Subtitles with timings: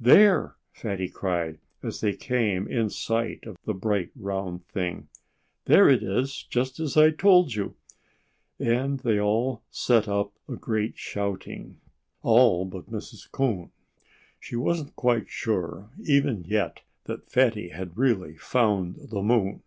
[0.00, 5.08] "There!" Fatty cried, as they came in sight of the bright, round thing.
[5.66, 7.76] "There it is just as I told you!"
[8.58, 11.82] And they all set up a great shouting.
[12.22, 13.30] All but Mrs.
[13.30, 13.72] Coon.
[14.40, 19.60] She wasn't quite sure, even yet, that Fatty had really found the moon.